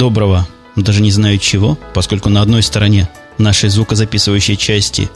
[0.00, 5.10] доброго, даже не знаю чего, поскольку на одной стороне нашей звукозаписывающей части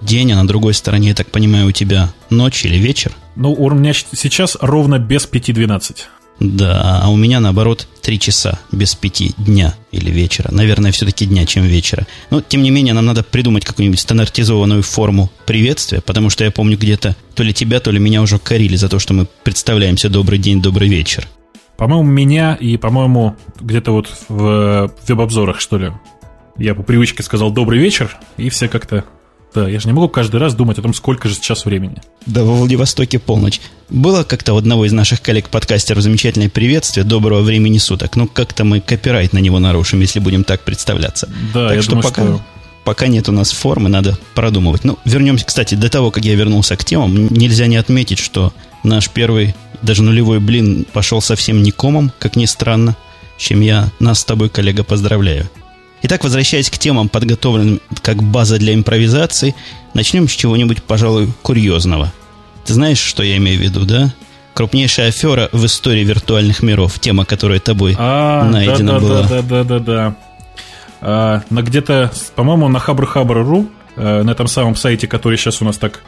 [0.00, 3.12] день, а на другой стороне, я так понимаю, у тебя ночь или вечер.
[3.36, 5.96] Ну, у меня сейчас ровно без 5.12.
[6.40, 10.48] Да, а у меня, наоборот, три часа без пяти дня или вечера.
[10.50, 12.06] Наверное, все-таки дня, чем вечера.
[12.30, 16.78] Но, тем не менее, нам надо придумать какую-нибудь стандартизованную форму приветствия, потому что я помню
[16.78, 20.38] где-то то ли тебя, то ли меня уже корили за то, что мы представляемся «добрый
[20.38, 21.28] день, добрый вечер».
[21.80, 25.92] По-моему, меня и, по-моему, где-то вот в веб-обзорах, что ли,
[26.58, 29.06] я по привычке сказал «добрый вечер», и все как-то
[29.54, 31.96] да, я же не могу каждый раз думать о том, сколько же сейчас времени.
[32.26, 33.62] Да, во Владивостоке полночь.
[33.88, 38.14] Было как-то у одного из наших коллег-подкастеров замечательное приветствие «Доброго времени суток».
[38.14, 41.30] Ну, как-то мы копирайт на него нарушим, если будем так представляться.
[41.54, 42.40] Да, так я что думаю, пока, что...
[42.84, 44.84] пока нет у нас формы, надо продумывать.
[44.84, 48.52] Ну, вернемся, кстати, до того, как я вернулся к темам, нельзя не отметить, что
[48.84, 52.96] наш первый, даже нулевой блин пошел совсем не комом, как ни странно,
[53.38, 55.48] чем я нас с тобой, коллега, поздравляю.
[56.02, 59.54] Итак, возвращаясь к темам, подготовленным как база для импровизации,
[59.92, 62.12] начнем с чего-нибудь, пожалуй, курьезного.
[62.64, 64.14] Ты знаешь, что я имею в виду, да?
[64.54, 69.22] Крупнейшая афера в истории виртуальных миров, тема, которая тобой а, найдена да, да, была.
[69.22, 70.16] Да, да, да, да, да.
[71.00, 75.76] А, на где-то, по-моему, на хабр-хабр.ру, э, на этом самом сайте, который сейчас у нас
[75.76, 76.00] так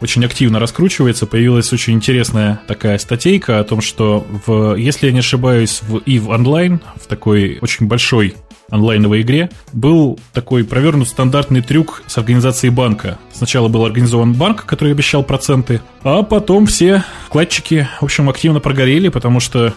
[0.00, 5.20] очень активно раскручивается, появилась очень интересная такая статейка о том, что в, если я не
[5.20, 8.34] ошибаюсь, в EVE Online, в такой очень большой
[8.68, 13.18] онлайновой игре, был такой провернут стандартный трюк с организацией банка.
[13.32, 19.08] Сначала был организован банк, который обещал проценты, а потом все вкладчики, в общем, активно прогорели,
[19.08, 19.72] потому что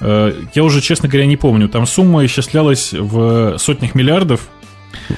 [0.00, 4.48] э, я уже, честно говоря, не помню, там сумма исчислялась в сотнях миллиардов.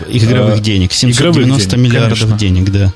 [0.08, 2.38] Игровых э, денег, 790 игровых денег, миллиардов конечно.
[2.38, 2.92] денег, да.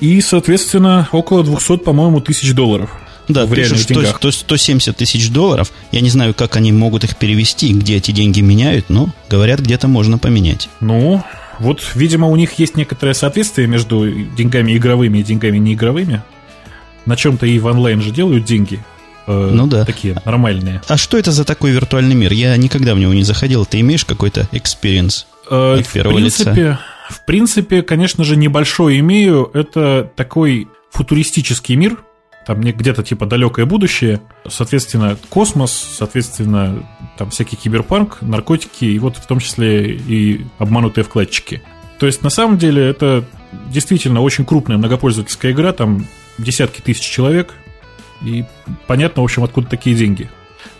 [0.00, 2.90] И, соответственно, около 200, по-моему, тысяч долларов.
[3.28, 5.72] Да, в пишут, что, что 170 тысяч долларов.
[5.92, 9.88] Я не знаю, как они могут их перевести, где эти деньги меняют, но, говорят, где-то
[9.88, 10.68] можно поменять.
[10.80, 11.22] Ну,
[11.58, 16.22] вот, видимо, у них есть некоторое соответствие между деньгами игровыми и деньгами неигровыми.
[17.06, 18.82] На чем-то и в онлайн же делают деньги.
[19.26, 19.84] Э, ну да.
[19.84, 20.82] Такие нормальные.
[20.88, 22.32] А что это за такой виртуальный мир?
[22.32, 23.64] Я никогда в него не заходил.
[23.66, 26.80] Ты имеешь какой-то experience э, от в принципе, лица?
[27.08, 29.50] В принципе, конечно же, небольшой имею.
[29.52, 31.98] Это такой футуристический мир,
[32.46, 36.86] там где-то типа далекое будущее, соответственно, космос, соответственно,
[37.18, 41.62] там всякий киберпанк, наркотики и вот в том числе и обманутые вкладчики.
[41.98, 43.24] То есть, на самом деле, это
[43.70, 46.06] действительно очень крупная многопользовательская игра, там
[46.38, 47.54] десятки тысяч человек,
[48.22, 48.44] и
[48.86, 50.30] понятно, в общем, откуда такие деньги.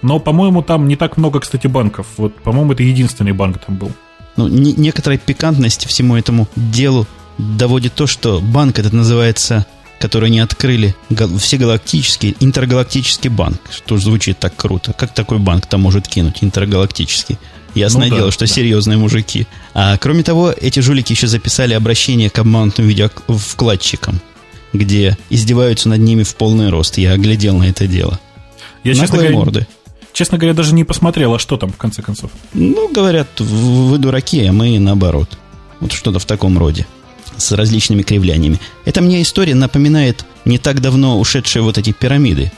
[0.02, 2.06] Но, по-моему, там не так много, кстати, банков.
[2.16, 3.92] Вот, по-моему, это единственный банк там был.
[4.36, 7.06] Ну, не, некоторой пикантности всему этому делу
[7.38, 9.66] доводит то, что банк этот называется
[10.00, 10.94] которые не открыли
[11.38, 14.92] всегалактический, интергалактический банк, что звучит так круто.
[14.92, 17.38] Как такой банк там может кинуть, интергалактический?
[17.74, 18.52] Ясное ну, дело, да, что да.
[18.52, 19.46] серьезные мужики.
[19.72, 24.20] А кроме того, эти жулики еще записали обращение к обманутым видеовкладчикам,
[24.74, 26.98] где издеваются над ними в полный рост.
[26.98, 28.20] Я оглядел на это дело.
[28.84, 29.66] Я, честно говоря, морды.
[30.14, 32.30] Честно говоря, даже не посмотрел, а что там в конце концов.
[32.54, 35.36] Ну, говорят, вы дураки, а мы наоборот.
[35.80, 36.86] Вот что-то в таком роде
[37.36, 38.60] с различными кривляниями.
[38.84, 42.52] Эта мне история напоминает не так давно ушедшие вот эти пирамиды.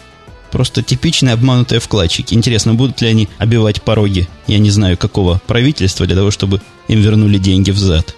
[0.52, 2.34] Просто типичные обманутые вкладчики.
[2.34, 7.00] Интересно, будут ли они обивать пороги, я не знаю, какого правительства, для того, чтобы им
[7.00, 8.14] вернули деньги взад.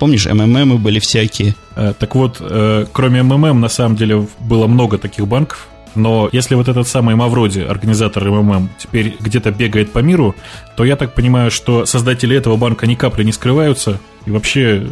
[0.00, 1.54] Помнишь, МММы были всякие?
[1.76, 5.68] Э, так вот, э, кроме МММ, на самом деле, было много таких банков.
[5.94, 10.34] Но если вот этот самый Мавроди, организатор МММ, теперь где-то бегает по миру,
[10.76, 14.00] то я так понимаю, что создатели этого банка ни капли не скрываются.
[14.26, 14.88] И вообще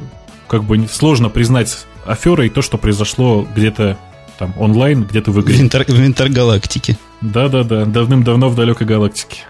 [0.49, 3.97] как бы сложно признать аферой то, что произошло где-то
[4.39, 5.57] там онлайн, где-то в игре.
[5.57, 6.99] В, интер, в интергалактике.
[7.21, 9.45] Да-да-да, давным-давно в далекой галактике.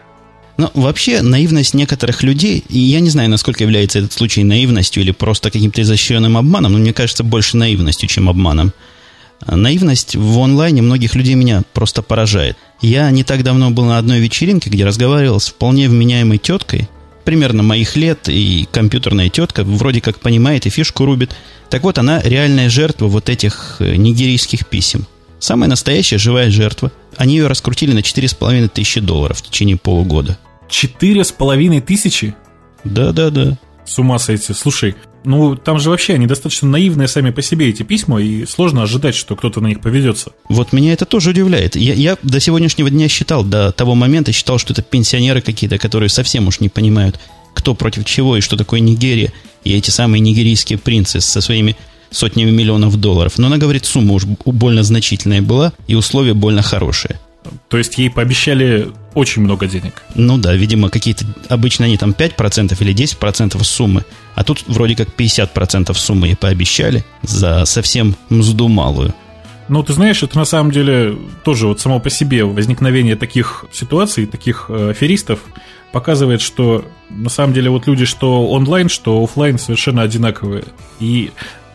[0.57, 5.11] Но вообще наивность некоторых людей, и я не знаю, насколько является этот случай наивностью или
[5.11, 8.73] просто каким-то изощренным обманом, но мне кажется, больше наивностью, чем обманом.
[9.47, 12.57] Наивность в онлайне многих людей меня просто поражает.
[12.81, 16.89] Я не так давно был на одной вечеринке, где разговаривал с вполне вменяемой теткой,
[17.25, 21.35] примерно моих лет, и компьютерная тетка вроде как понимает и фишку рубит.
[21.69, 25.07] Так вот, она реальная жертва вот этих э, нигерийских писем.
[25.39, 26.93] Самая настоящая живая жертва.
[27.17, 30.39] Они ее раскрутили на 4,5 тысячи долларов в течение полугода.
[30.69, 32.35] Четыре с половиной тысячи?
[32.85, 33.59] Да-да-да.
[33.85, 34.53] С ума сойти.
[34.53, 34.95] Слушай,
[35.25, 39.15] ну, там же вообще они достаточно наивные сами по себе, эти письма, и сложно ожидать,
[39.15, 40.33] что кто-то на них поведется.
[40.49, 41.77] Вот меня это тоже удивляет.
[41.77, 46.09] Я, я до сегодняшнего дня считал, до того момента считал, что это пенсионеры какие-то, которые
[46.09, 47.21] совсем уж не понимают,
[47.55, 49.33] кто против чего и что такое Нигерия,
[49.65, 51.77] и эти самые нигерийские принцы со своими
[52.11, 53.39] сотнями миллионов долларов.
[53.39, 57.19] Но она говорит, сумма уж больно значительная была, и условия больно хорошие.
[57.69, 60.03] То есть ей пообещали очень много денег.
[60.15, 61.25] Ну да, видимо, какие-то...
[61.49, 64.05] Обычно они там 5% или 10% суммы,
[64.35, 69.15] а тут вроде как 50% суммы и пообещали за совсем мзду малую.
[69.69, 74.27] Ну, ты знаешь, это на самом деле тоже вот само по себе возникновение таких ситуаций,
[74.27, 75.41] таких э, аферистов
[75.93, 80.65] показывает, что на самом деле вот люди, что онлайн, что офлайн совершенно одинаковые.
[80.99, 81.31] И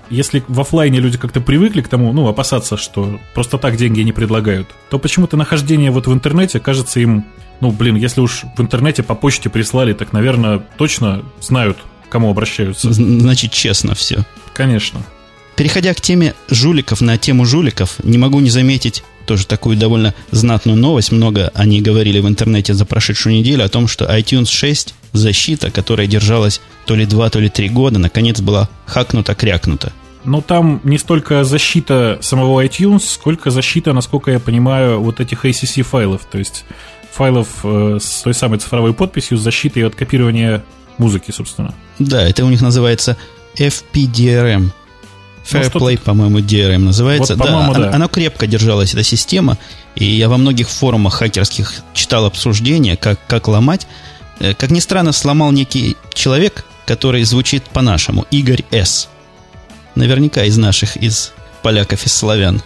[0.09, 4.11] если в офлайне люди как-то привыкли к тому, ну, опасаться, что просто так деньги не
[4.11, 7.25] предлагают, то почему-то нахождение вот в интернете кажется им,
[7.61, 12.29] ну, блин, если уж в интернете по почте прислали, так, наверное, точно знают, к кому
[12.29, 12.91] обращаются.
[12.91, 14.23] Значит, честно все.
[14.53, 15.01] Конечно.
[15.55, 20.77] Переходя к теме жуликов на тему жуликов, не могу не заметить тоже такую довольно знатную
[20.77, 21.11] новость.
[21.11, 26.07] Много они говорили в интернете за прошедшую неделю о том, что iTunes 6 защита, которая
[26.07, 29.93] держалась то ли 2, то ли 3 года, наконец была хакнута-крякнута.
[30.25, 35.83] Но там не столько защита самого iTunes, сколько защита, насколько я понимаю, вот этих ACC
[35.83, 36.65] файлов, то есть
[37.11, 40.63] файлов э, с той самой цифровой подписью, с защитой от копирования
[40.97, 41.73] музыки, собственно.
[41.99, 43.17] Да, это у них называется
[43.57, 44.71] FPDRM.
[45.45, 47.35] Fairplay, ну, по-моему, DRM называется.
[47.35, 47.91] Вот, да, да.
[47.93, 49.57] Оно крепко держалась, эта система.
[49.95, 53.87] И я во многих форумах хакерских читал обсуждения, как, как ломать.
[54.39, 58.25] Э, как ни странно, сломал некий человек, который звучит по-нашему.
[58.31, 59.09] Игорь С.
[59.95, 62.61] Наверняка из наших, из поляков, из славян.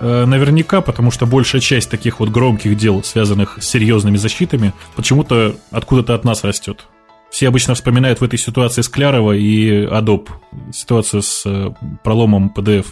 [0.00, 5.56] Э, наверняка, потому что большая часть таких вот громких дел, связанных с серьезными защитами, почему-то
[5.70, 6.86] откуда-то от нас растет.
[7.34, 10.28] Все обычно вспоминают в этой ситуации Склярова и Adobe.
[10.72, 11.70] Ситуацию с э,
[12.04, 12.86] проломом PDF.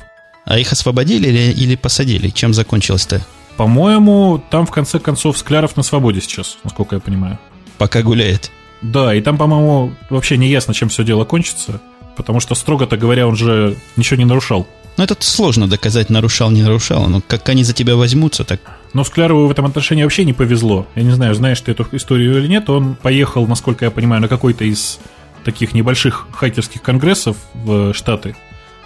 [0.45, 2.29] А их освободили или, или посадили?
[2.29, 3.25] Чем закончилось-то?
[3.57, 7.39] По-моему, там в конце концов Скляров на свободе сейчас, насколько я понимаю
[7.83, 8.53] пока гуляет.
[8.81, 11.81] Да, и там, по-моему, вообще не ясно, чем все дело кончится,
[12.17, 14.69] потому что, строго-то говоря, он же ничего не нарушал.
[14.97, 17.09] Ну, это сложно доказать, нарушал, не нарушал.
[17.09, 18.61] Но как они за тебя возьмутся, так...
[18.93, 20.87] Но Склярову в этом отношении вообще не повезло.
[20.95, 22.69] Я не знаю, знаешь ты эту историю или нет.
[22.69, 25.01] Он поехал, насколько я понимаю, на какой-то из
[25.45, 28.37] таких небольших хакерских конгрессов в Штаты.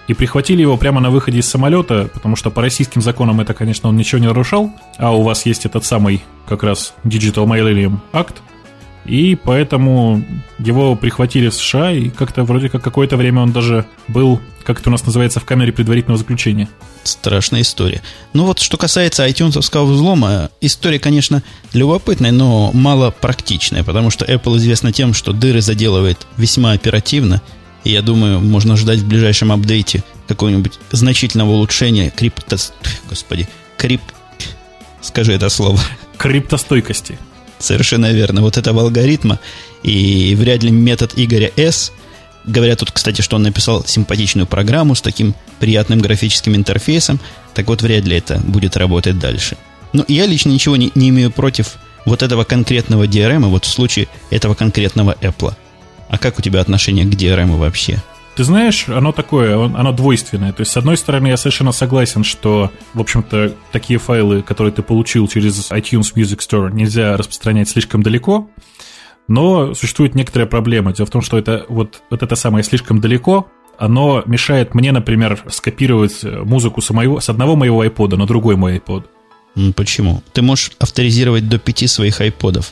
[0.07, 3.89] И прихватили его прямо на выходе из самолета, потому что по российским законам это, конечно,
[3.89, 4.71] он ничего не нарушал.
[4.99, 8.37] А у вас есть этот самый, как раз, Digital Millennium Act,
[9.07, 10.25] и поэтому
[10.59, 14.91] его прихватили в США, и как-то вроде как какое-то время он даже был, как это
[14.91, 16.69] у нас называется, в камере предварительного заключения.
[17.05, 18.03] Страшная история.
[18.33, 21.43] Ну вот, что касается iTunes взлома, история, конечно,
[21.73, 27.41] любопытная, но мало практичная, потому что Apple известна тем, что дыры заделывает весьма оперативно,
[27.85, 32.57] и я думаю, можно ждать в ближайшем апдейте какого-нибудь значительного улучшения крипто...
[33.09, 33.49] Господи,
[33.79, 34.01] крип...
[35.01, 35.79] Скажи это слово.
[36.19, 37.17] Криптостойкости.
[37.59, 38.43] Совершенно верно.
[38.43, 39.39] Вот этого алгоритма
[39.83, 41.93] и вряд ли метод Игоря С.
[42.45, 47.19] Говорят тут, кстати, что он написал симпатичную программу с таким приятным графическим интерфейсом.
[47.55, 49.57] Так вот, вряд ли это будет работать дальше.
[49.93, 54.09] Но я лично ничего не, не имею против вот этого конкретного DRM, вот в случае
[54.31, 55.55] этого конкретного Apple.
[56.09, 58.01] А как у тебя отношение к DRM вообще?
[58.37, 60.53] Ты знаешь, оно такое, оно двойственное.
[60.53, 64.83] То есть, с одной стороны, я совершенно согласен, что, в общем-то, такие файлы, которые ты
[64.83, 68.51] получил через iTunes Music Store, нельзя распространять слишком далеко.
[69.27, 70.93] Но существует некоторая проблема.
[70.93, 75.43] Дело в том, что это вот, вот это самое слишком далеко, оно мешает мне, например,
[75.49, 79.05] скопировать музыку с, моего, с одного моего iPod на другой мой iPod.
[79.75, 80.23] Почему?
[80.35, 82.67] Ты можешь авторизировать до пяти своих iPod'ов.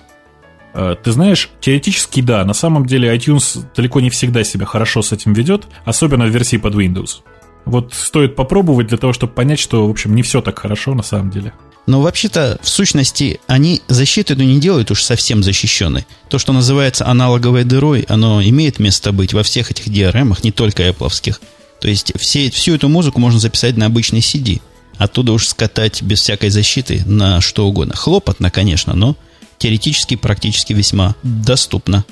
[0.75, 5.13] Э, ты знаешь, теоретически да, на самом деле iTunes далеко не всегда себя хорошо с
[5.13, 7.21] этим ведет, особенно в версии под Windows.
[7.65, 11.03] Вот стоит попробовать для того, чтобы понять, что, в общем, не все так хорошо на
[11.03, 11.55] самом деле.
[11.87, 16.07] Но вообще-то, в сущности, они защиту не делают уж совсем защищенной.
[16.29, 20.89] То, что называется аналоговой дырой, оно имеет место быть во всех этих DRM, не только
[20.89, 21.37] Apple.
[21.81, 24.61] То есть все, всю эту музыку можно записать на обычный CD.
[24.97, 27.95] Оттуда уж скатать без всякой защиты на что угодно.
[27.95, 29.17] Хлопотно, конечно, но
[29.59, 32.05] теоретически, практически весьма доступно.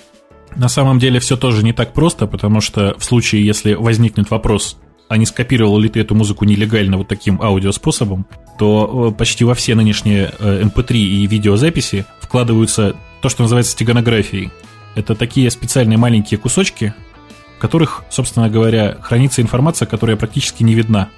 [0.56, 4.76] На самом деле все тоже не так просто, потому что в случае, если возникнет вопрос,
[5.08, 8.26] а не скопировал ли ты эту музыку нелегально вот таким аудиоспособом,
[8.58, 14.50] то э, почти во все нынешние MP3 э, и видеозаписи вкладываются то, что называется стеганографией.
[14.94, 16.94] Это такие специальные маленькие кусочки,
[17.56, 21.08] в которых, собственно говоря, хранится информация, которая практически не видна.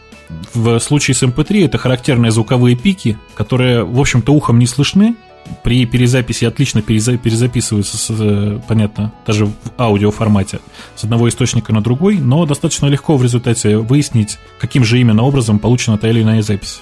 [0.55, 5.17] В случае с MP3 это характерные звуковые пики, которые, в общем-то, ухом не слышны,
[5.63, 10.61] при перезаписи отлично переза- перезаписываются, с, э, понятно, даже в аудиоформате
[10.97, 15.59] с одного источника на другой, но достаточно легко в результате выяснить, каким же именно образом
[15.59, 16.81] получена та или иная запись.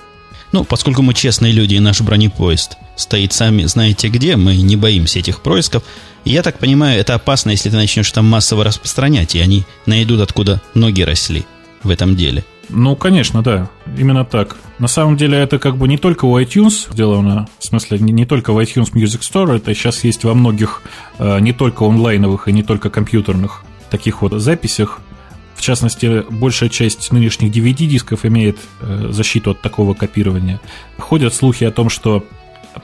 [0.53, 5.19] Ну, поскольку мы честные люди, и наш бронепоезд стоит сами, знаете где, мы не боимся
[5.19, 5.83] этих происков.
[6.25, 10.61] я так понимаю, это опасно, если ты начнешь там массово распространять, и они найдут, откуда
[10.75, 11.47] ноги росли
[11.83, 12.45] в этом деле.
[12.69, 13.69] Ну, конечно, да.
[13.99, 14.57] Именно так.
[14.79, 18.25] На самом деле это как бы не только у iTunes сделано, в смысле не, не
[18.25, 20.83] только в iTunes Music Store, это сейчас есть во многих
[21.19, 25.01] э, не только онлайновых и не только компьютерных таких вот записях.
[25.55, 30.61] В частности, большая часть нынешних DVD-дисков имеет э, защиту от такого копирования.
[30.99, 32.25] Ходят слухи о том, что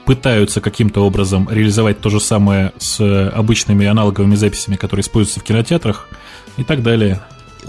[0.05, 6.07] пытаются каким-то образом реализовать то же самое с обычными аналоговыми записями, которые используются в кинотеатрах
[6.57, 7.21] и так далее.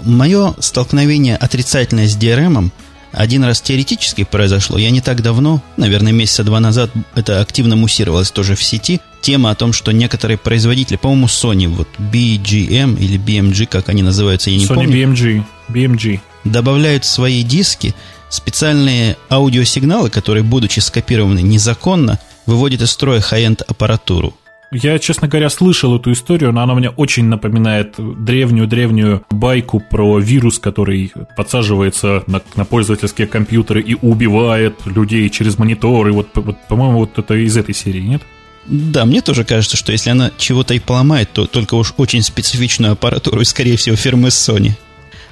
[0.03, 2.71] Мое столкновение отрицательное с DRM
[3.11, 4.77] один раз теоретически произошло.
[4.77, 9.01] Я не так давно, наверное, месяца два назад, это активно муссировалось тоже в сети.
[9.21, 14.49] Тема о том, что некоторые производители, по-моему, Sony, вот BGM или BMG, как они называются,
[14.49, 14.97] я не Sony помню.
[14.97, 15.43] BMG.
[15.69, 16.19] BMG.
[16.43, 17.93] Добавляют в свои диски
[18.29, 24.35] специальные аудиосигналы, которые, будучи скопированы незаконно, выводят из строя high-end аппаратуру.
[24.73, 30.59] Я, честно говоря, слышал эту историю, но она мне очень напоминает древнюю-древнюю байку про вирус,
[30.59, 36.13] который подсаживается на, на пользовательские компьютеры и убивает людей через мониторы.
[36.13, 38.21] Вот, вот, по-моему, вот это из этой серии, нет?
[38.65, 42.93] Да, мне тоже кажется, что если она чего-то и поломает, то только уж очень специфичную
[42.93, 44.71] аппаратуру, скорее всего, фирмы Sony.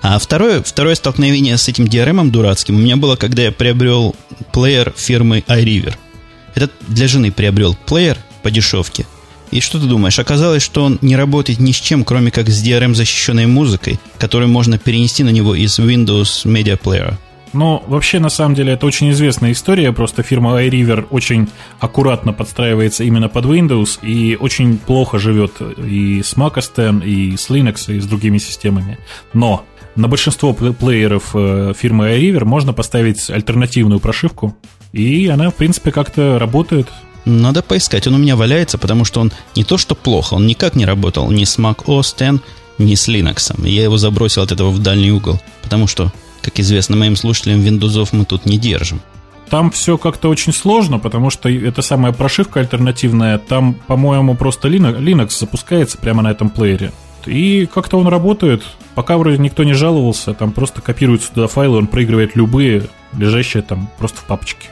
[0.01, 4.17] А второе, второе столкновение с этим DRM дурацким у меня было, когда я приобрел
[4.51, 5.93] плеер фирмы iRiver.
[6.55, 9.05] Это для жены приобрел плеер по дешевке–
[9.51, 10.19] и что ты думаешь?
[10.19, 14.49] Оказалось, что он не работает ни с чем, кроме как с DRM защищенной музыкой, которую
[14.49, 17.15] можно перенести на него из Windows Media Player.
[17.53, 19.91] Ну, вообще, на самом деле, это очень известная история.
[19.91, 26.35] Просто фирма iRiver очень аккуратно подстраивается именно под Windows и очень плохо живет и с
[26.35, 28.99] Mac OS и с Linux, и с другими системами.
[29.33, 29.65] Но
[29.95, 34.55] на большинство плееров э, фирмы iRiver можно поставить альтернативную прошивку,
[34.93, 36.87] и она, в принципе, как-то работает
[37.37, 38.07] надо поискать.
[38.07, 41.29] Он у меня валяется, потому что он не то что плохо, он никак не работал
[41.31, 42.43] ни с Mac OS X,
[42.77, 43.67] ни с Linux.
[43.67, 48.09] Я его забросил от этого в дальний угол, потому что, как известно моим слушателям, Windows
[48.11, 49.01] мы тут не держим.
[49.49, 55.39] Там все как-то очень сложно, потому что эта самая прошивка альтернативная, там, по-моему, просто Linux
[55.39, 56.91] запускается прямо на этом плеере.
[57.25, 58.63] И как-то он работает.
[58.95, 63.89] Пока вроде никто не жаловался, там просто копируются туда файлы, он проигрывает любые, лежащие там
[63.97, 64.69] просто в папочке.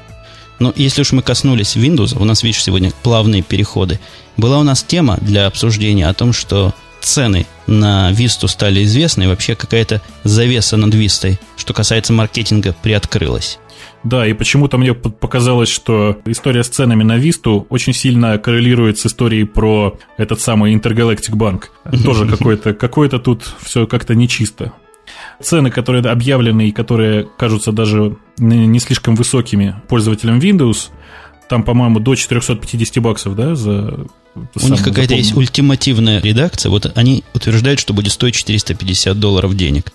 [0.60, 4.00] Но если уж мы коснулись Windows, у нас, видишь, сегодня плавные переходы.
[4.38, 9.28] Была у нас тема для обсуждения о том, что цены на Висту стали известны, и
[9.28, 13.60] вообще какая-то завеса над Вистой, что касается маркетинга, приоткрылась.
[14.04, 19.06] Да, и почему-то мне показалось, что история с ценами на Висту очень сильно коррелирует с
[19.06, 21.66] историей про этот самый Intergalactic Bank.
[22.04, 24.74] Тоже какой-то какой тут все как-то нечисто
[25.42, 30.90] цены, которые объявлены и которые кажутся даже не слишком высокими пользователям Windows,
[31.48, 34.06] там, по-моему, до 450 баксов, да, за...
[34.36, 39.92] У них какая-то есть ультимативная редакция, вот они утверждают, что будет стоить 450 долларов денег.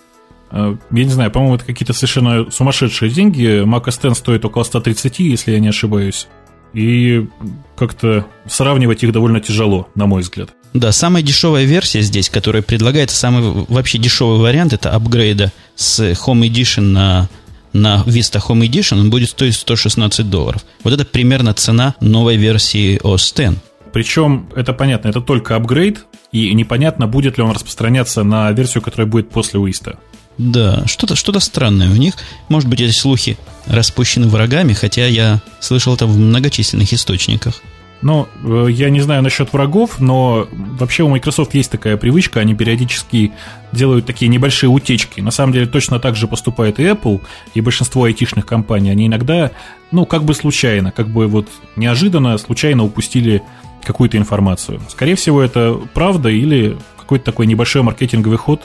[0.50, 3.64] А, я не знаю, по-моему, это какие-то совершенно сумасшедшие деньги.
[3.64, 6.26] Mac OS X стоит около 130, если я не ошибаюсь.
[6.74, 7.28] И
[7.76, 10.50] как-то сравнивать их довольно тяжело, на мой взгляд.
[10.74, 16.48] Да, самая дешевая версия здесь, которая предлагается, самый вообще дешевый вариант, это апгрейда с Home
[16.48, 17.28] Edition на,
[17.72, 20.64] на Vista Home Edition, он будет стоить 116 долларов.
[20.82, 23.58] Вот это примерно цена новой версии OS X.
[23.92, 29.06] Причем, это понятно, это только апгрейд, и непонятно, будет ли он распространяться на версию, которая
[29.06, 29.98] будет после Vista.
[30.38, 32.14] Да, что-то что странное у них.
[32.48, 33.36] Может быть, эти слухи
[33.66, 37.60] распущены врагами, хотя я слышал это в многочисленных источниках.
[38.02, 42.54] Ну, э, я не знаю насчет врагов, но вообще у Microsoft есть такая привычка, они
[42.54, 43.32] периодически
[43.70, 45.20] делают такие небольшие утечки.
[45.20, 47.20] На самом деле точно так же поступает и Apple,
[47.54, 48.90] и большинство айтишных компаний.
[48.90, 49.52] Они иногда,
[49.92, 53.42] ну, как бы случайно, как бы вот неожиданно, случайно упустили
[53.84, 54.80] какую-то информацию.
[54.88, 58.62] Скорее всего, это правда или какой-то такой небольшой маркетинговый ход,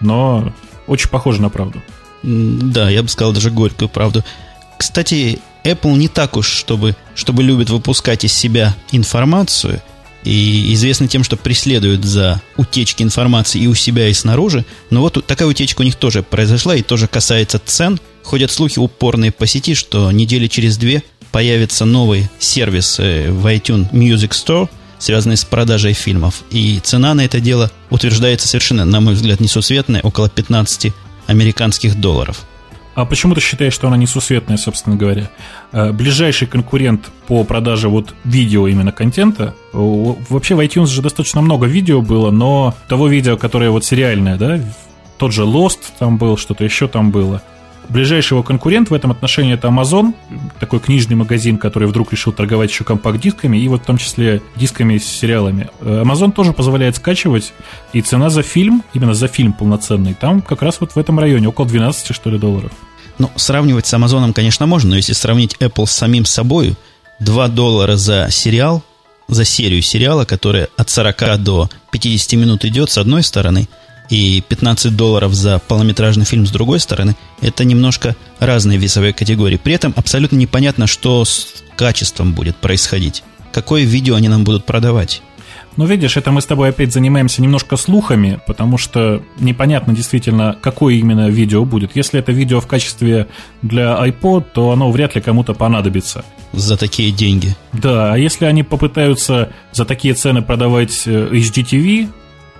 [0.00, 0.52] но
[0.86, 1.80] очень похоже на правду.
[2.22, 4.22] Да, я бы сказал даже горькую правду.
[4.80, 9.82] Кстати, Apple не так уж, чтобы, чтобы любит выпускать из себя информацию,
[10.24, 14.64] и известны тем, что преследуют за утечки информации и у себя, и снаружи.
[14.88, 18.00] Но вот такая утечка у них тоже произошла, и тоже касается цен.
[18.22, 23.90] Ходят слухи упорные по сети, что недели через две появится новый сервис э, в iTunes
[23.92, 26.42] Music Store, связанный с продажей фильмов.
[26.50, 30.90] И цена на это дело утверждается совершенно, на мой взгляд, несусветная, около 15
[31.26, 32.46] американских долларов.
[32.94, 35.30] А почему ты считаешь, что она несусветная, собственно говоря?
[35.72, 41.66] Э, ближайший конкурент по продаже вот видео именно контента, вообще в iTunes же достаточно много
[41.66, 44.60] видео было, но того видео, которое вот сериальное, да,
[45.18, 47.42] тот же Lost там был, что-то еще там было.
[47.90, 50.14] Ближайший его конкурент в этом отношении это Amazon,
[50.58, 54.98] такой книжный магазин, который вдруг решил торговать еще компакт-дисками и вот в том числе дисками
[54.98, 55.68] с сериалами.
[55.80, 57.52] Э, Amazon тоже позволяет скачивать,
[57.92, 61.48] и цена за фильм, именно за фильм полноценный, там как раз вот в этом районе,
[61.48, 62.72] около 12, что ли, долларов.
[63.18, 66.76] Ну, сравнивать с Амазоном, конечно, можно, но если сравнить Apple с самим собой,
[67.18, 68.82] 2 доллара за сериал,
[69.28, 73.68] за серию сериала, которая от 40 до 50 минут идет, с одной стороны,
[74.10, 79.56] и 15 долларов за полнометражный фильм с другой стороны, это немножко разные весовые категории.
[79.56, 83.22] При этом абсолютно непонятно, что с качеством будет происходить.
[83.52, 85.22] Какое видео они нам будут продавать.
[85.76, 90.94] Ну, видишь, это мы с тобой опять занимаемся немножко слухами, потому что непонятно действительно, какое
[90.94, 91.94] именно видео будет.
[91.94, 93.28] Если это видео в качестве
[93.62, 96.24] для iPod, то оно вряд ли кому-то понадобится.
[96.52, 97.54] За такие деньги.
[97.72, 102.08] Да, а если они попытаются за такие цены продавать HDTV, э,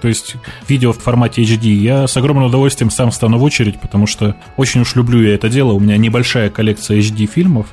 [0.01, 0.37] то есть
[0.69, 4.81] видео в формате HD, я с огромным удовольствием сам стану в очередь, потому что очень
[4.81, 5.73] уж люблю я это дело.
[5.73, 7.67] У меня небольшая коллекция HD-фильмов,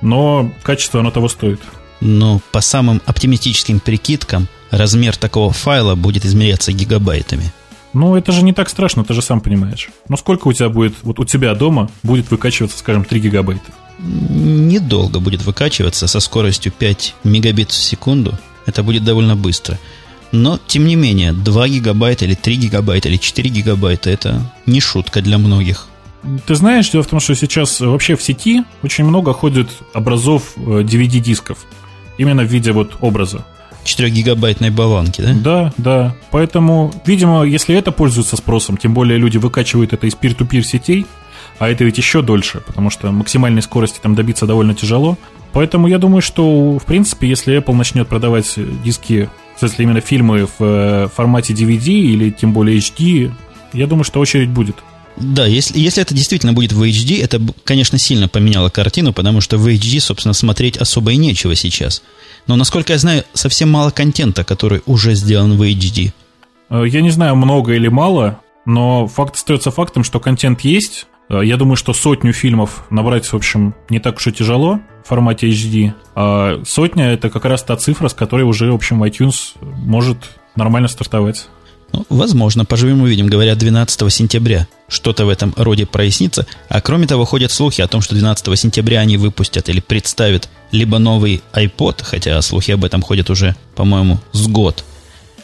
[0.00, 1.60] но качество оно того стоит.
[2.00, 7.52] Но по самым оптимистическим прикидкам– размер такого файла будет измеряться гигабайтами.
[7.92, 9.90] Ну, это же не так страшно, ты же сам понимаешь.
[10.08, 13.72] Но сколько у тебя будет, вот у тебя дома будет выкачиваться, скажем, 3 гигабайта?
[13.98, 18.38] Недолго будет выкачиваться со скоростью 5 мегабит в секунду.
[18.64, 19.78] Это будет довольно быстро.
[20.32, 25.22] Но, тем не менее, 2 гигабайта или 3 гигабайта или 4 гигабайта– это не шутка
[25.22, 25.86] для многих.
[26.46, 31.58] Ты знаешь, дело в том, что сейчас вообще в сети очень много ходит образов DVD-дисков.
[31.58, 31.74] Э,
[32.18, 33.44] Именно в виде вот образа.
[33.84, 35.32] 4-гигабайтной болванки, да?
[35.32, 36.16] Да, да.
[36.30, 41.06] Поэтому, видимо, если это пользуется спросом, тем более люди выкачивают это из peer-to-peer сетей,
[41.58, 45.16] а это ведь еще дольше, потому что максимальной скорости там добиться довольно тяжело.
[45.52, 50.46] Поэтому я думаю, что, в принципе, если Apple начнет продавать диски, в смысле именно фильмы
[50.46, 53.30] в э, формате DVD или тем более HD,
[53.74, 54.76] я думаю, что очередь будет.
[55.18, 59.58] Да, если, если это действительно будет в HD, это, конечно, сильно поменяло картину, потому что
[59.58, 62.02] в HD, собственно, смотреть особо и нечего сейчас.
[62.46, 66.12] Но, насколько я знаю, совсем мало контента, который уже сделан в HD.
[66.70, 71.06] Э, я не знаю, много или мало, но факт остается фактом, что контент есть.
[71.30, 75.08] Э, я думаю, что сотню фильмов набрать, в общем, не так уж и тяжело в
[75.08, 75.92] формате HD.
[76.14, 80.18] А сотня– это как раз та цифра, с которой уже, в общем, iTunes может
[80.56, 81.48] нормально стартовать.
[81.92, 86.46] Ну, возможно, поживем увидим, говорят, 12 сентября что-то в этом роде прояснится.
[86.68, 90.98] А кроме того, ходят слухи о том, что 12 сентября они выпустят или представят либо
[90.98, 94.84] новый iPod, хотя слухи об этом ходят уже, по-моему, с год,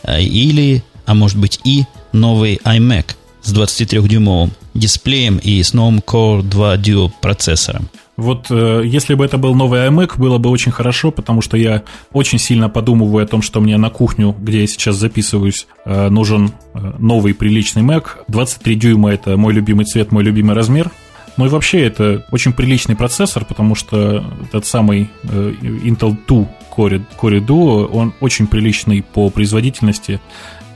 [0.04, 6.42] а, или, а может быть и, новый iMac с 23-дюймовым дисплеем и с новым Core
[6.42, 7.88] 2 Duo процессором.
[8.16, 11.82] Вот э, если бы это был новый iMac, было бы очень хорошо, потому что я
[12.12, 16.50] очень сильно подумываю о том, что мне на кухню, где я сейчас записываюсь, э, нужен
[16.74, 18.24] э, новый приличный Mac.
[18.28, 20.90] 23 дюйма– это мой любимый цвет, мой любимый размер.
[21.36, 27.02] Ну и вообще это очень приличный процессор, потому что этот самый э, Intel 2 Core,
[27.20, 30.20] Core Duo, он очень приличный по производительности.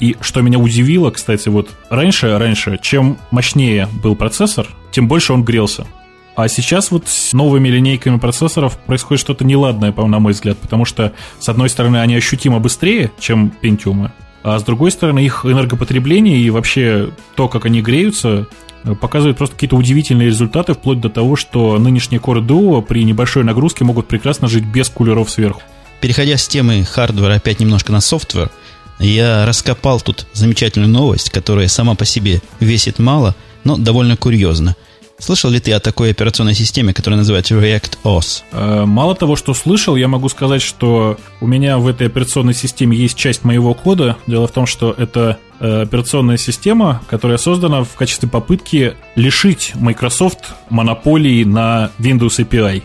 [0.00, 5.44] И что меня удивило, кстати, вот раньше, раньше, чем мощнее был процессор, тем больше он
[5.44, 5.86] грелся.
[6.36, 11.12] А сейчас вот с новыми линейками процессоров происходит что-то неладное, на мой взгляд, потому что,
[11.38, 14.10] с одной стороны, они ощутимо быстрее, чем Pentium,
[14.42, 18.46] а с другой стороны, их энергопотребление и вообще то, как они греются,
[19.00, 23.84] показывает просто какие-то удивительные результаты, вплоть до того, что нынешние Core Duo при небольшой нагрузке
[23.84, 25.60] могут прекрасно жить без кулеров сверху.
[26.00, 28.50] Переходя с темы хардвера опять немножко на софтвер,
[29.06, 33.34] я раскопал тут замечательную новость, которая сама по себе весит мало,
[33.64, 34.76] но довольно курьезно–
[35.20, 38.42] Слышал ли ты о такой операционной системе, которая называется React OS?
[38.52, 42.96] Э, мало того, что слышал, я могу сказать, что у меня в этой операционной системе
[42.96, 44.16] есть часть моего кода.
[44.26, 50.54] Дело в том, что это э, операционная система, которая создана в качестве попытки лишить Microsoft
[50.70, 52.82] монополии на Windows API.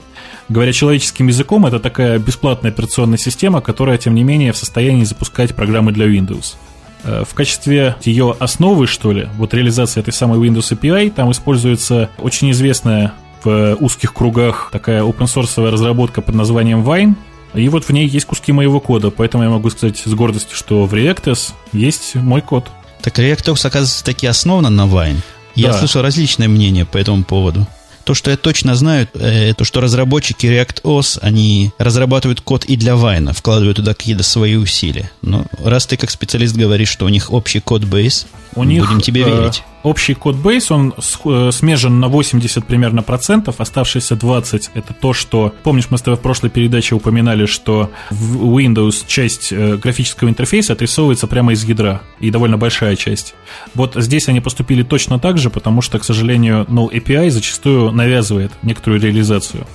[0.47, 5.55] Говоря человеческим языком, это такая бесплатная операционная система, которая, тем не менее, в состоянии запускать
[5.55, 6.55] программы для Windows.
[7.03, 12.09] Э, в качестве ее основы, что ли, вот реализация этой самой Windows API, там используется
[12.19, 17.15] очень известная в узких кругах такая open source разработка под названием Wine,
[17.53, 20.85] и вот в ней есть куски моего кода, поэтому я могу сказать с гордостью, что
[20.85, 22.65] в ReactOS есть мой код.
[23.01, 25.17] Так ReactOS, оказывается, таки основан на Wine.
[25.53, 25.77] Я да.
[25.77, 27.65] слышал различные мнения по этому поводу.
[28.05, 33.33] То, что я точно знаю, это что разработчики ReactOS, они разрабатывают код и для Вайна,
[33.33, 35.09] вкладывают туда какие-то свои усилия.
[35.23, 39.23] Но раз ты как специалист говоришь, что у них общий код-бейс, у них, будем тебе
[39.23, 39.63] э, верить.
[39.83, 45.53] общий код бейс, он э, смежен на 80 примерно процентов, оставшиеся 20 это то, что,
[45.63, 50.73] помнишь, мы с тобой в прошлой передаче упоминали, что в Windows часть э, графического интерфейса
[50.73, 53.35] отрисовывается прямо из ядра, и довольно большая часть.
[53.73, 58.51] Вот здесь они поступили точно так же, потому что, к сожалению, No API зачастую навязывает
[58.63, 59.67] некоторую реализацию.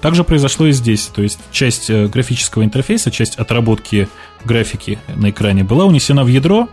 [0.00, 4.08] Также произошло и здесь, то есть часть графического интерфейса, часть отработки
[4.44, 6.68] графики на экране была унесена в ядро,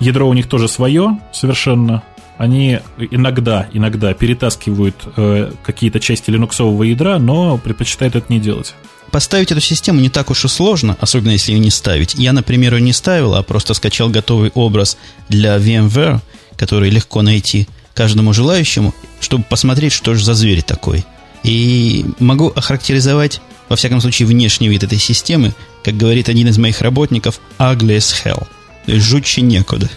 [0.00, 2.02] ядро у них тоже свое совершенно,
[2.38, 2.80] они
[3.10, 8.74] иногда, иногда перетаскивают э, какие-то части линуксового ядра, но предпочитают это не делать.
[9.10, 12.14] Поставить эту систему не так уж и сложно, особенно если ее не ставить.
[12.14, 16.20] Я, например, ее не ставил, а просто скачал готовый образ для VMware,
[16.56, 21.04] который легко найти каждому желающему, чтобы посмотреть, что же за зверь такой–
[21.46, 25.54] и могу охарактеризовать, во всяком случае, внешний вид этой системы,
[25.84, 28.46] как говорит один из моих работников, ugly as hell.
[28.86, 29.90] То есть жутче некуда.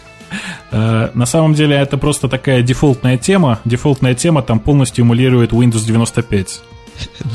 [0.72, 3.60] Э, на самом деле это просто такая дефолтная тема.
[3.66, 6.62] Дефолтная тема там полностью эмулирует Windows 95.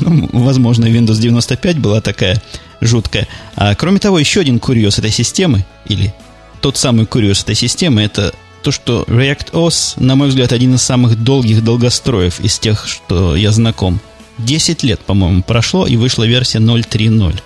[0.01, 2.41] Ну, возможно, Windows 95 была такая
[2.81, 3.27] жуткая.
[3.55, 6.13] А кроме того, еще один курьез этой системы, или
[6.61, 10.81] тот самый курьез этой системы, это то, что React OS, на мой взгляд, один из
[10.81, 13.99] самых долгих долгостроев из тех, что я знаком.
[14.39, 17.41] 10 лет, по-моему, прошло, и вышла версия 0.3.0.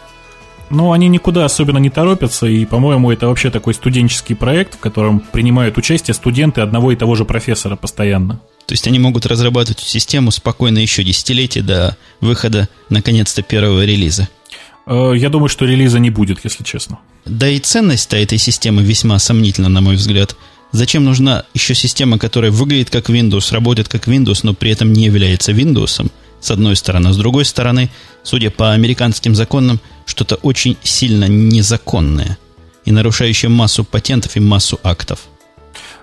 [0.70, 5.20] Ну, они никуда особенно не торопятся, и, по-моему, это вообще такой студенческий проект, в котором
[5.20, 8.40] принимают участие студенты одного и того же профессора постоянно.
[8.68, 14.30] То есть они могут разрабатывать систему спокойно еще десятилетия до выхода, наконец-то, первого релиза.
[14.86, 17.00] Э, я думаю, что релиза не будет, если честно.
[17.26, 20.36] Да и ценность-то этой системы весьма сомнительна, на мой взгляд.
[20.72, 25.06] Зачем нужна еще система, которая выглядит как Windows, работает как Windows, но при этом не
[25.06, 27.12] является Windows, с одной стороны.
[27.12, 27.90] С другой стороны,
[28.24, 32.38] судя по американским законам, что-то очень сильно незаконное
[32.84, 35.28] и нарушающее массу патентов и массу актов.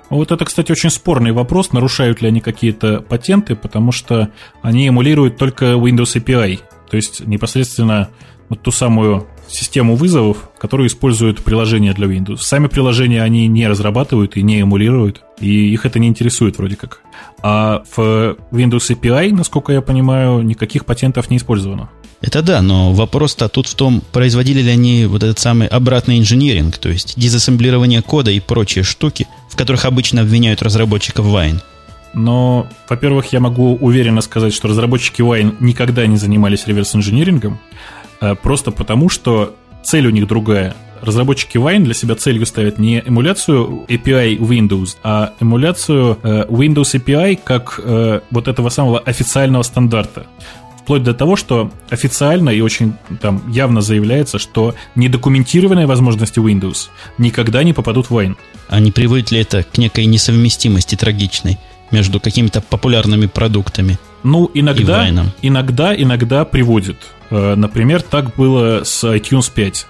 [0.08, 4.30] Вот это, кстати, очень спорный вопрос, нарушают ли они какие-то патенты, потому что
[4.62, 8.10] они эмулируют только Windows API, то есть непосредственно
[8.48, 12.38] вот ту самую систему вызовов, которую используют приложения для Windows.
[12.38, 17.00] Сами приложения они не разрабатывают и не эмулируют, и их это не интересует вроде как.
[17.42, 21.90] А в Windows API, насколько я понимаю, никаких патентов не использовано.
[22.22, 26.78] Это да, но вопрос-то тут в том, производили ли они вот этот самый обратный инжиниринг,
[26.78, 31.60] то есть дизассемблирование кода и прочие штуки, в которых обычно обвиняют разработчиков Wine.
[32.14, 37.58] Но, во-первых, я могу уверенно сказать, что разработчики Wine никогда не занимались реверс-инжинирингом,
[38.42, 40.74] просто потому, что цель у них другая.
[41.00, 47.38] Разработчики Wine для себя целью ставят не эмуляцию API Windows, а эмуляцию э, Windows API
[47.42, 50.26] как э, вот этого самого официального стандарта
[50.86, 57.64] вплоть до того, что официально и очень там явно заявляется, что недокументированные возможности Windows никогда
[57.64, 58.36] не попадут в Wine.
[58.68, 61.58] А не приводит ли это к некой несовместимости трагичной
[61.90, 63.98] между какими-то популярными продуктами?
[64.26, 65.08] Ну, иногда,
[65.40, 66.96] иногда, иногда приводит.
[67.30, 69.86] Э, например, так было с iTunes 5.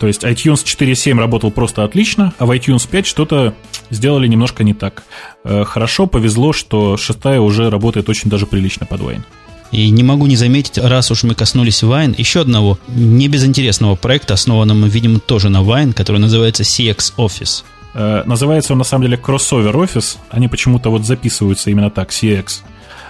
[0.00, 3.54] То есть iTunes 4.7 работал просто отлично, а в iTunes 5 что-то
[3.90, 5.04] сделали немножко не так.
[5.44, 9.22] Э, хорошо, повезло, что шестая уже работает очень даже прилично под Wine.
[9.70, 14.34] И не могу не заметить, раз уж мы коснулись Wine, еще одного не безинтересного проекта,
[14.34, 17.62] основанного, видимо, тоже на Wine, который называется CX Office.
[17.94, 20.16] Э, называется он на самом деле Crossover Office.
[20.30, 22.62] Они почему-то вот записываются именно так, CX.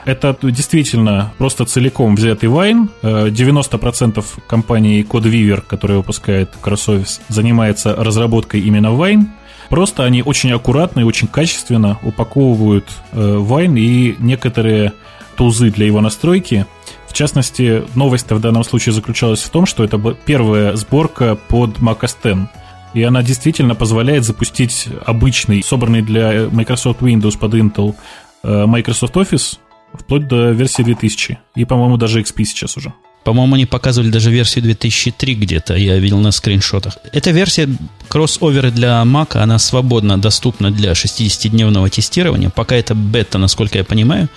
[0.06, 2.88] Это действительно просто целиком взятый Wine.
[3.02, 9.26] 90% компании CodeWeaver, которая выпускает CrossOffice, занимается разработкой именно Wine.
[9.68, 14.92] Просто они очень аккуратно и очень качественно упаковывают Wine и некоторые
[15.36, 16.66] тузы для его настройки.
[17.08, 22.00] В частности, новость в данном случае заключалась в том, что это первая сборка под Mac
[22.00, 22.50] OS X.
[22.94, 27.96] И она действительно позволяет запустить обычный, собранный для Microsoft Windows под Intel
[28.44, 29.58] э, Microsoft Office
[30.00, 31.38] вплоть до версии 2000.
[31.54, 32.92] И, по-моему, даже XP сейчас уже.
[33.24, 36.98] По-моему, они показывали даже версию 2003 где-то, я видел на скриншотах.
[37.12, 37.68] Эта версия
[38.06, 42.50] кроссовера для Mac, она свободно доступна для 60-дневного тестирования.
[42.50, 44.28] Пока это бета, насколько я понимаю.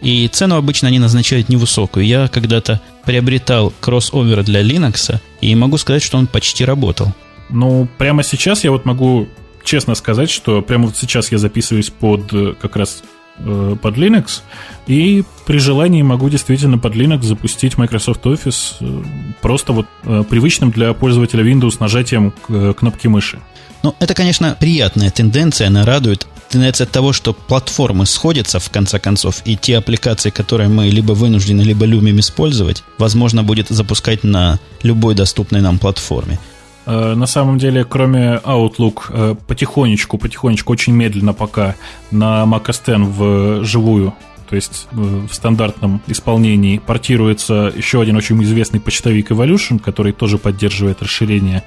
[0.00, 2.04] И цену обычно они назначают невысокую.
[2.04, 7.12] Я когда-то приобретал кроссовер для Linux, и могу сказать, что он почти работал.
[7.48, 9.28] Ну, прямо сейчас я вот могу
[9.62, 13.02] честно сказать, что прямо вот сейчас я записываюсь под э, как раз
[13.38, 14.42] под Linux,
[14.86, 19.02] и при желании могу действительно под Linux запустить Microsoft Office э,
[19.40, 22.32] просто вот э, привычным для пользователя Windows нажатием
[22.76, 23.40] кнопки мыши.
[23.82, 26.26] Ну, это, конечно, приятная тенденция, она радует.
[26.48, 31.62] Тенденция того, что платформы сходятся в конце концов, и те аппликации, которые мы либо вынуждены,
[31.62, 36.38] либо любим использовать, возможно будет запускать на любой доступной нам платформе.
[36.86, 41.76] Э, на самом деле, кроме Outlook, э, потихонечку, потихонечку, очень медленно пока
[42.10, 44.14] на Mac OS X вживую
[44.52, 50.36] то есть э, в стандартном исполнении портируется еще один очень известный почтовик Evolution, который тоже
[50.36, 51.62] поддерживает расширение,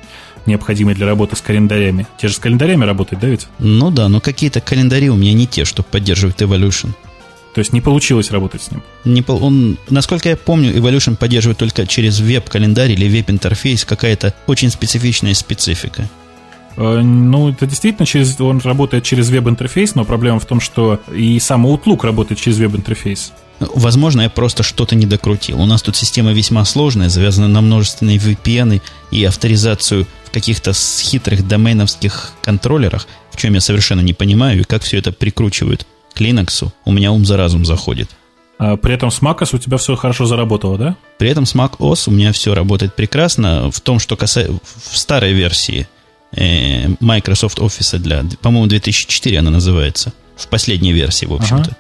[0.45, 2.06] необходимое для работы с календарями.
[2.19, 3.47] Те же с календарями работает, да ведь?
[3.58, 6.91] Ну да, но какие-то календари у меня не те, что поддерживают Evolution.
[7.55, 8.83] То есть не получилось работать с ним?
[9.05, 15.33] Не, он, насколько я помню, Evolution поддерживает только через веб-календарь или веб-интерфейс, какая-то очень специфичная
[15.33, 16.09] специфика.
[16.75, 21.39] Э, ну, это действительно через, он работает через веб-интерфейс, но проблема в том, что и
[21.39, 23.31] сам Outlook работает через веб-интерфейс.
[23.61, 25.61] Возможно, я просто что-то не докрутил.
[25.61, 31.47] У нас тут система весьма сложная, завязана на множественные VPN и авторизацию в каких-то хитрых
[31.47, 36.67] доменовских контроллерах, в чем я совершенно не понимаю, и как все это прикручивают к Linux.
[36.86, 38.10] У меня ум за разум заходит.
[38.58, 40.95] А при этом с macOS у тебя все хорошо заработало, да?
[41.17, 43.69] При этом с macOS у меня все работает прекрасно.
[43.69, 44.58] В том, что касается...
[44.89, 45.88] В старой версии
[46.36, 50.13] Э, Microsoft Office для, по-моему, 2004 она называется.
[50.36, 51.63] В последней версии, в общем-то.
[51.63, 51.78] Ага.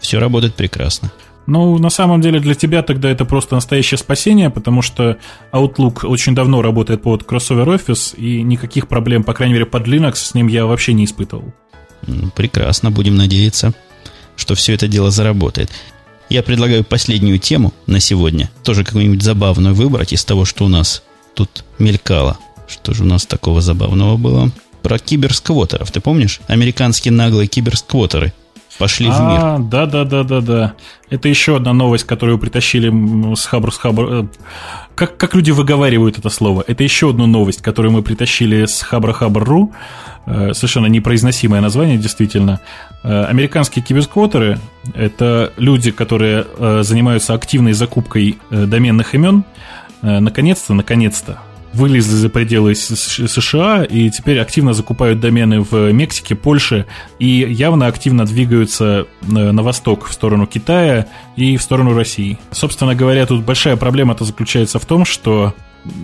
[0.00, 1.10] Все работает прекрасно.
[1.46, 5.16] Ну, на самом деле для тебя тогда это просто настоящее спасение, потому что
[5.52, 10.16] Outlook очень давно работает под Crossover Office, и никаких проблем, по крайней мере, под Linux
[10.16, 11.54] с ним я вообще не испытывал.
[12.34, 13.74] Прекрасно, будем надеяться,
[14.36, 15.70] что все это дело заработает.
[16.28, 21.02] Я предлагаю последнюю тему на сегодня, тоже какую-нибудь забавную выбрать из того, что у нас
[21.34, 24.50] тут мелькало– что же у нас такого забавного было?
[24.82, 26.40] Про киберсквотеров, ты помнишь?
[26.46, 28.32] Американские наглые киберсквотеры
[28.78, 29.68] пошли а, в мир.
[29.68, 30.74] Да, да, да, да, да.
[31.10, 34.12] Это еще одна новость, которую притащили с Хабр, с Хабр.
[34.12, 34.26] Э,
[34.94, 36.64] как, как люди выговаривают это слово?
[36.66, 39.72] Это еще одна новость, которую мы притащили с Хабра Хабр.ру.
[40.26, 42.60] Э, совершенно непроизносимое название, действительно.
[43.02, 44.58] Э, американские киберсквотеры–
[44.94, 46.46] это люди, которые
[46.82, 49.44] занимаются активной закупкой доменных имен.
[50.02, 51.38] Наконец-то, наконец-то,
[51.72, 56.86] вылезли за пределы США и теперь активно закупают домены в Мексике, Польше
[57.18, 62.38] и явно активно двигаются э, на восток, в сторону Китая и в сторону России.
[62.50, 65.54] Собственно говоря, тут большая проблема-то заключается в том, что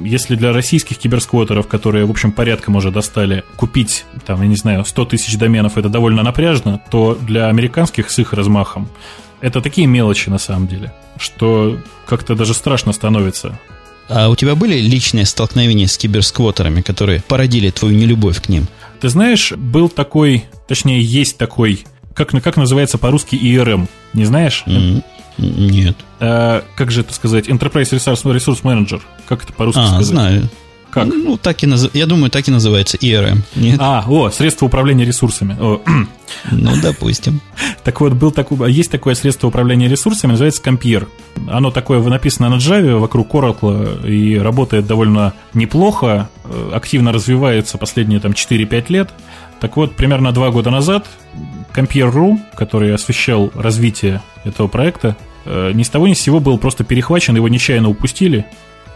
[0.03, 4.85] если для российских киберсквотеров, которые, в общем, порядком уже достали, купить, там, я не знаю,
[4.85, 8.89] 100 тысяч доменов это довольно напряжно, то для американских с их размахом
[9.41, 13.59] это такие мелочи на самом деле, что как-то даже страшно становится.
[14.09, 18.67] А у тебя были личные столкновения с киберсквотерами, которые породили твою нелюбовь к ним?
[19.01, 24.63] Ты знаешь, был такой, точнее, есть такой, как, как называется по-русски ERM, не знаешь?
[24.67, 25.03] Mm-hmm.
[25.39, 25.97] Нет.
[26.21, 27.49] А, как же это сказать?
[27.49, 29.03] Enterprise Resource, Resource Manager.
[29.27, 30.07] Как это по-русски а, сказать?
[30.07, 30.51] знаю.
[30.95, 31.07] Как?
[31.07, 31.91] Ну, так и наз...
[31.93, 33.39] я думаю, так и называется ERM.
[33.57, 33.81] Нет?
[33.81, 35.57] А, о, средство управления ресурсами.
[35.59, 35.83] О.
[36.53, 37.41] Ну, допустим.
[37.83, 41.07] Так вот, был такой, есть такое средство управления ресурсами, называется Compier.
[41.49, 48.21] Оно такое написано на Java вокруг Oracle и работает довольно неплохо, э, активно развивается последние
[48.21, 49.11] там 4-5 лет.
[49.61, 51.07] Так вот, примерно два года назад
[51.75, 56.85] Compier.ru, который освещал развитие этого проекта, э, ни с того ни с сего был просто
[56.85, 58.47] перехвачен, его нечаянно упустили,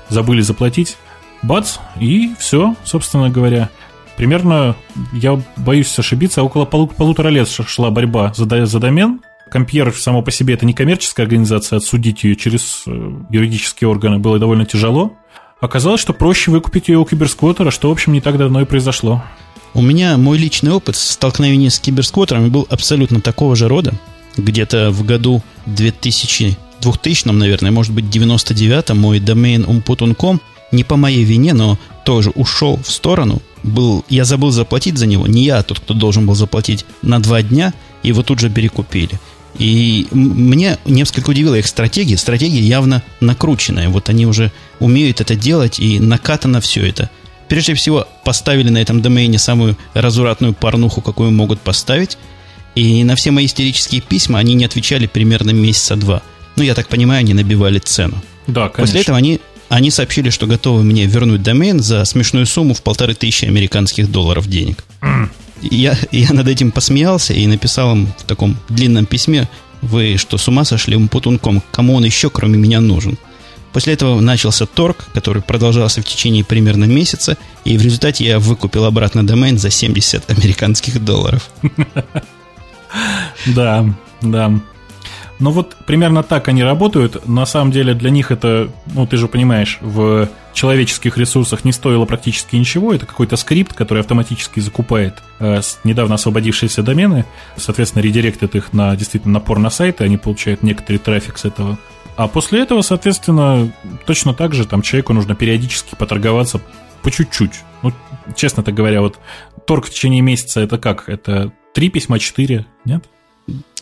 [0.08, 0.96] забыли заплатить
[1.42, 3.70] бац, и все, собственно говоря.
[4.16, 4.74] Примерно,
[5.12, 9.20] я боюсь ошибиться, около полу- полутора лет шла борьба за, за домен.
[9.48, 14.38] Компьер само по себе это не коммерческая организация, отсудить ее через э, юридические органы было
[14.38, 15.12] довольно тяжело.
[15.60, 19.22] Оказалось, что проще выкупить ее у киберсквотера, что, в общем, не так давно и произошло.
[19.74, 23.94] У меня мой личный опыт столкновения с киберсквотерами был абсолютно такого же рода.
[24.36, 30.40] Где-то в году 2000, 2000 наверное, может быть, 99 мой домен umput.com
[30.72, 33.42] не по моей вине, но тоже ушел в сторону.
[33.62, 35.26] Был, я забыл заплатить за него.
[35.26, 39.18] Не я, а тот, кто должен был заплатить на два дня, его тут же перекупили.
[39.58, 42.16] И мне несколько удивила их стратегия.
[42.16, 43.88] Стратегия явно накрученная.
[43.88, 47.10] Вот они уже умеют это делать, и накатано все это.
[47.48, 52.18] Прежде всего, поставили на этом домене самую разуратную порнуху, какую могут поставить.
[52.74, 56.22] И на все мои истерические письма они не отвечали примерно месяца два.
[56.56, 58.22] Ну, я так понимаю, они набивали цену.
[58.46, 58.82] Да, конечно.
[58.82, 63.14] После этого они они сообщили, что готовы мне вернуть домен за смешную сумму в полторы
[63.14, 64.84] тысячи американских долларов денег.
[65.60, 69.48] Я, я над этим посмеялся и написал им в таком длинном письме,
[69.82, 73.18] вы что, с ума сошли, Умпутунком, кому он еще, кроме меня, нужен?
[73.72, 78.84] После этого начался торг, который продолжался в течение примерно месяца, и в результате я выкупил
[78.84, 81.50] обратно домен за 70 американских долларов.
[83.44, 83.84] Да,
[84.22, 84.58] да.
[85.38, 87.26] Но вот примерно так они работают.
[87.28, 92.04] На самом деле для них это, ну ты же понимаешь, в человеческих ресурсах не стоило
[92.04, 92.92] практически ничего.
[92.92, 97.24] Это какой-то скрипт, который автоматически закупает э, недавно освободившиеся домены.
[97.56, 101.78] Соответственно, редиректит их на действительно напор на сайты, они получают некоторый трафик с этого.
[102.16, 103.72] А после этого, соответственно,
[104.04, 106.60] точно так же там человеку нужно периодически поторговаться
[107.02, 107.60] по чуть-чуть.
[107.82, 107.92] Ну,
[108.34, 109.20] честно так говоря, вот
[109.66, 111.08] торг в течение месяца это как?
[111.08, 113.04] Это три письма, четыре, нет?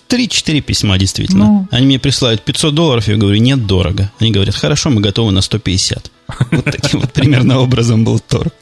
[0.09, 1.45] Три-четыре письма, действительно.
[1.45, 1.69] Ну.
[1.71, 4.11] Они мне присылают 500 долларов, я говорю, нет, дорого.
[4.21, 6.11] Они говорят, хорошо, мы готовы на 150.
[6.51, 8.53] Вот таким вот примерно образом был торг.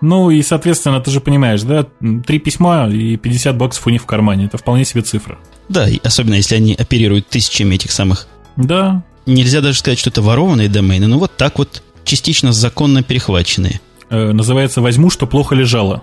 [0.00, 1.86] Ну и, соответственно, ты же понимаешь, да,
[2.26, 4.46] три письма и 50 баксов у них в кармане.
[4.46, 5.38] Это вполне себе цифра.
[5.68, 8.26] Да, и особенно если они оперируют тысячами этих самых.
[8.56, 9.04] Да.
[9.26, 13.80] Нельзя даже сказать, что это ворованные домены, но вот так вот частично законно перехваченные.
[14.10, 16.02] Э, называется «Возьму, что плохо лежало».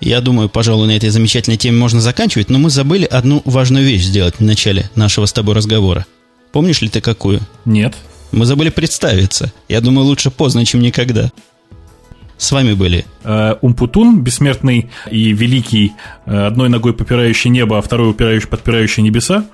[0.00, 4.04] Я думаю, пожалуй, на этой замечательной теме можно заканчивать, но мы забыли одну важную вещь
[4.04, 6.06] сделать в начале нашего с тобой разговора.
[6.52, 7.40] Помнишь ли ты какую?
[7.64, 7.94] Нет.
[8.32, 9.52] Мы забыли представиться.
[9.68, 11.30] Я думаю, лучше поздно, чем никогда.
[12.38, 15.92] С вами были Э, Умпутун, бессмертный и великий,
[16.24, 19.44] э, одной ногой попирающий небо, а второй упирающий, подпирающий небеса.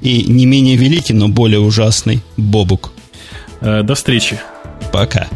[0.00, 2.92] и не менее великий, но более ужасный Бобук.
[3.60, 4.40] Э, До встречи.
[4.92, 5.28] Пока.